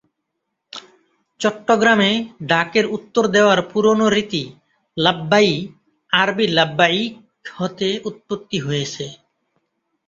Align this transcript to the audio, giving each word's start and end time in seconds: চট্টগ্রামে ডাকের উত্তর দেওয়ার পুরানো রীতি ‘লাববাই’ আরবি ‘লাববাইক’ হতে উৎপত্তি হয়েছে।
চট্টগ্রামে 1.39 2.11
ডাকের 2.49 2.85
উত্তর 2.87 3.23
দেওয়ার 3.27 3.59
পুরানো 3.71 4.07
রীতি 4.09 4.43
‘লাববাই’ 4.97 5.49
আরবি 6.13 6.45
‘লাববাইক’ 6.49 7.13
হতে 7.55 7.87
উৎপত্তি 8.09 8.57
হয়েছে। 8.59 9.05